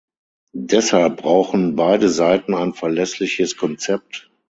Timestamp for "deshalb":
0.55-1.17